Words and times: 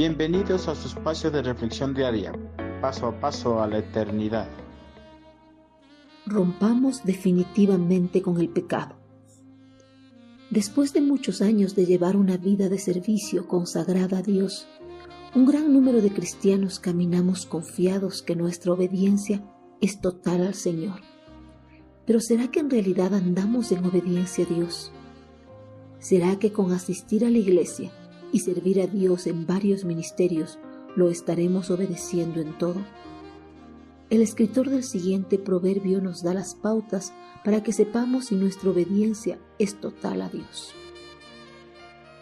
Bienvenidos 0.00 0.66
a 0.66 0.74
su 0.74 0.88
espacio 0.88 1.30
de 1.30 1.42
reflexión 1.42 1.92
diaria, 1.92 2.32
paso 2.80 3.08
a 3.08 3.20
paso 3.20 3.60
a 3.60 3.66
la 3.66 3.80
eternidad. 3.80 4.48
Rompamos 6.24 7.04
definitivamente 7.04 8.22
con 8.22 8.40
el 8.40 8.48
pecado. 8.48 8.96
Después 10.48 10.94
de 10.94 11.02
muchos 11.02 11.42
años 11.42 11.76
de 11.76 11.84
llevar 11.84 12.16
una 12.16 12.38
vida 12.38 12.70
de 12.70 12.78
servicio 12.78 13.46
consagrada 13.46 14.16
a 14.16 14.22
Dios, 14.22 14.66
un 15.34 15.44
gran 15.44 15.70
número 15.70 16.00
de 16.00 16.14
cristianos 16.14 16.80
caminamos 16.80 17.44
confiados 17.44 18.22
que 18.22 18.34
nuestra 18.34 18.72
obediencia 18.72 19.44
es 19.82 20.00
total 20.00 20.46
al 20.46 20.54
Señor. 20.54 21.02
Pero 22.06 22.20
¿será 22.20 22.50
que 22.50 22.60
en 22.60 22.70
realidad 22.70 23.12
andamos 23.12 23.70
en 23.70 23.84
obediencia 23.84 24.46
a 24.46 24.48
Dios? 24.48 24.92
¿Será 25.98 26.38
que 26.38 26.54
con 26.54 26.72
asistir 26.72 27.22
a 27.26 27.28
la 27.28 27.36
iglesia 27.36 27.92
y 28.32 28.40
servir 28.40 28.80
a 28.80 28.86
Dios 28.86 29.26
en 29.26 29.46
varios 29.46 29.84
ministerios, 29.84 30.58
lo 30.96 31.10
estaremos 31.10 31.70
obedeciendo 31.70 32.40
en 32.40 32.56
todo. 32.58 32.76
El 34.10 34.22
escritor 34.22 34.68
del 34.68 34.82
siguiente 34.82 35.38
proverbio 35.38 36.00
nos 36.00 36.22
da 36.22 36.34
las 36.34 36.54
pautas 36.54 37.12
para 37.44 37.62
que 37.62 37.72
sepamos 37.72 38.26
si 38.26 38.34
nuestra 38.34 38.70
obediencia 38.70 39.38
es 39.58 39.80
total 39.80 40.22
a 40.22 40.28
Dios. 40.28 40.74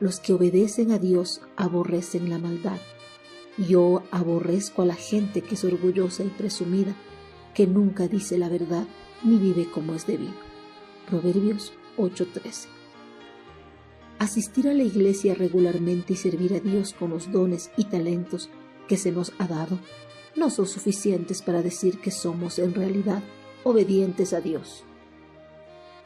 Los 0.00 0.18
que 0.18 0.32
obedecen 0.32 0.92
a 0.92 0.98
Dios 0.98 1.42
aborrecen 1.56 2.30
la 2.30 2.38
maldad. 2.38 2.78
Yo 3.68 4.02
aborrezco 4.10 4.82
a 4.82 4.86
la 4.86 4.94
gente 4.94 5.42
que 5.42 5.54
es 5.54 5.64
orgullosa 5.64 6.24
y 6.24 6.28
presumida, 6.28 6.94
que 7.54 7.66
nunca 7.66 8.08
dice 8.08 8.38
la 8.38 8.48
verdad 8.48 8.86
ni 9.22 9.36
vive 9.36 9.70
como 9.70 9.94
es 9.94 10.06
debido. 10.06 10.32
Proverbios 11.08 11.72
8:13 11.96 12.83
asistir 14.18 14.68
a 14.68 14.74
la 14.74 14.82
iglesia 14.82 15.34
regularmente 15.34 16.12
y 16.12 16.16
servir 16.16 16.54
a 16.54 16.60
Dios 16.60 16.94
con 16.98 17.10
los 17.10 17.30
dones 17.30 17.70
y 17.76 17.84
talentos 17.84 18.50
que 18.88 18.96
se 18.96 19.12
nos 19.12 19.32
ha 19.38 19.46
dado 19.46 19.78
no 20.36 20.50
son 20.50 20.66
suficientes 20.66 21.42
para 21.42 21.62
decir 21.62 22.00
que 22.00 22.10
somos 22.10 22.58
en 22.58 22.74
realidad 22.74 23.22
obedientes 23.62 24.32
a 24.32 24.40
Dios. 24.40 24.84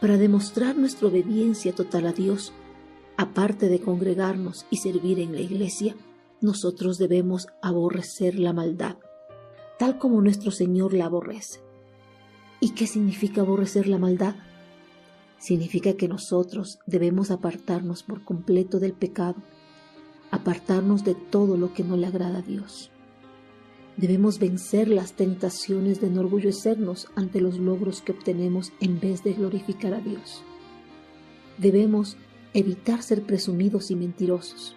Para 0.00 0.16
demostrar 0.16 0.76
nuestra 0.76 1.08
obediencia 1.08 1.74
total 1.74 2.06
a 2.06 2.12
Dios, 2.12 2.52
aparte 3.16 3.68
de 3.68 3.80
congregarnos 3.80 4.66
y 4.70 4.78
servir 4.78 5.20
en 5.20 5.32
la 5.32 5.40
iglesia, 5.40 5.94
nosotros 6.40 6.96
debemos 6.98 7.48
aborrecer 7.60 8.38
la 8.38 8.52
maldad, 8.52 8.96
tal 9.78 9.98
como 9.98 10.22
nuestro 10.22 10.50
Señor 10.50 10.94
la 10.94 11.06
aborrece. 11.06 11.60
¿Y 12.60 12.70
qué 12.70 12.86
significa 12.86 13.42
aborrecer 13.42 13.88
la 13.88 13.98
maldad? 13.98 14.36
Significa 15.40 15.94
que 15.94 16.06
nosotros 16.06 16.78
debemos 16.86 17.30
apartarnos 17.30 18.02
por 18.02 18.22
completo 18.22 18.78
del 18.78 18.92
pecado, 18.92 19.36
apartarnos 20.30 21.02
de 21.02 21.14
todo 21.14 21.56
lo 21.56 21.72
que 21.72 21.82
no 21.82 21.96
le 21.96 22.06
agrada 22.06 22.38
a 22.38 22.42
Dios. 22.42 22.90
Debemos 23.96 24.38
vencer 24.38 24.88
las 24.88 25.14
tentaciones 25.14 26.00
de 26.00 26.06
enorgullecernos 26.06 27.08
ante 27.16 27.40
los 27.40 27.58
logros 27.58 28.02
que 28.02 28.12
obtenemos 28.12 28.72
en 28.80 29.00
vez 29.00 29.24
de 29.24 29.32
glorificar 29.32 29.94
a 29.94 30.00
Dios. 30.00 30.42
Debemos 31.58 32.16
evitar 32.54 33.02
ser 33.02 33.22
presumidos 33.22 33.90
y 33.90 33.96
mentirosos. 33.96 34.76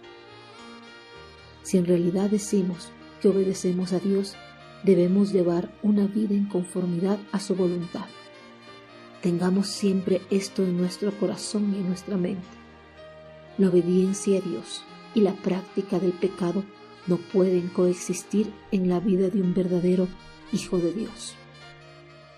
Si 1.62 1.78
en 1.78 1.86
realidad 1.86 2.30
decimos 2.30 2.90
que 3.22 3.28
obedecemos 3.28 3.94
a 3.94 4.00
Dios, 4.00 4.36
debemos 4.84 5.32
llevar 5.32 5.74
una 5.84 6.08
vida 6.08 6.36
en 6.36 6.48
conformidad 6.48 7.20
a 7.32 7.40
su 7.40 7.56
voluntad. 7.56 8.06
Tengamos 9.24 9.70
siempre 9.70 10.22
esto 10.32 10.64
en 10.64 10.76
nuestro 10.76 11.18
corazón 11.18 11.74
y 11.74 11.78
en 11.78 11.88
nuestra 11.88 12.18
mente. 12.18 12.44
La 13.58 13.70
obediencia 13.70 14.40
a 14.40 14.42
Dios 14.42 14.84
y 15.16 15.22
la 15.22 15.32
práctica 15.32 15.98
del 15.98 16.12
pecado 16.12 16.66
no 17.08 17.16
pueden 17.16 17.70
coexistir 17.70 18.52
en 18.74 18.90
la 18.90 19.00
vida 19.00 19.30
de 19.30 19.42
un 19.42 19.54
verdadero 19.54 20.10
Hijo 20.52 20.78
de 20.78 20.92
Dios. 20.92 21.36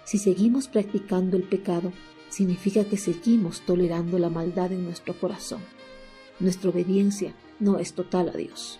Si 0.04 0.20
seguimos 0.20 0.68
practicando 0.68 1.38
el 1.38 1.44
pecado, 1.44 1.92
significa 2.30 2.86
que 2.86 2.98
seguimos 2.98 3.62
tolerando 3.62 4.20
la 4.20 4.30
maldad 4.30 4.72
en 4.72 4.86
nuestro 4.86 5.20
corazón. 5.20 5.62
Nuestra 6.40 6.70
obediencia 6.70 7.34
no 7.60 7.80
es 7.80 7.94
total 7.94 8.30
a 8.30 8.38
Dios. 8.38 8.80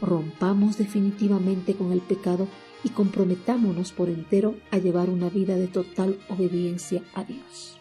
Rompamos 0.00 0.78
definitivamente 0.78 1.74
con 1.74 1.90
el 1.90 2.02
pecado 2.02 2.46
y 2.84 2.90
comprometámonos 2.90 3.92
por 3.92 4.08
entero 4.08 4.54
a 4.70 4.78
llevar 4.78 5.10
una 5.10 5.28
vida 5.28 5.56
de 5.56 5.68
total 5.68 6.18
obediencia 6.28 7.02
a 7.14 7.24
Dios. 7.24 7.79